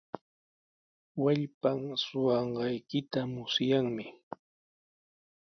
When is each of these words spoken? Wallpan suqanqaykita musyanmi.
Wallpan 1.21 1.79
suqanqaykita 2.05 3.19
musyanmi. 3.33 4.05